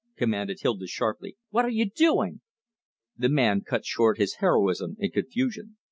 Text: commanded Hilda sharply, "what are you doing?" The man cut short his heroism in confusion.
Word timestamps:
commanded 0.17 0.57
Hilda 0.61 0.87
sharply, 0.87 1.37
"what 1.51 1.63
are 1.63 1.69
you 1.69 1.87
doing?" 1.87 2.41
The 3.15 3.29
man 3.29 3.61
cut 3.61 3.85
short 3.85 4.17
his 4.17 4.37
heroism 4.39 4.95
in 4.97 5.11
confusion. 5.11 5.77